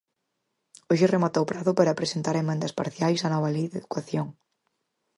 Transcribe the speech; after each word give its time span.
Hoxe 0.89 1.11
remata 1.15 1.43
o 1.43 1.49
prazo 1.51 1.71
para 1.79 1.97
presentar 1.99 2.35
emendas 2.37 2.75
parciais 2.79 3.23
á 3.25 3.29
nova 3.33 3.53
Lei 3.55 3.67
de 3.69 3.77
educación. 3.81 4.27